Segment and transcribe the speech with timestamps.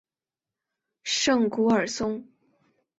[1.03, 2.25] 圣古尔松。